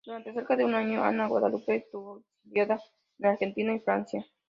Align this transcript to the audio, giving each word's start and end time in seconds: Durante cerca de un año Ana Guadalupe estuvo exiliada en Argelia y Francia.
Durante 0.03 0.33
cerca 0.33 0.55
de 0.55 0.65
un 0.65 0.73
año 0.73 1.03
Ana 1.03 1.27
Guadalupe 1.27 1.75
estuvo 1.75 2.17
exiliada 2.43 2.79
en 3.19 3.25
Argelia 3.27 3.75
y 3.75 3.79
Francia. 3.81 4.25